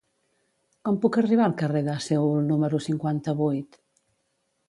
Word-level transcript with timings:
Com 0.87 0.95
puc 1.03 1.19
arribar 1.21 1.43
al 1.49 1.53
carrer 1.59 1.83
de 1.89 1.97
Seül 2.07 2.41
número 2.47 2.79
cinquanta-vuit? 2.87 3.79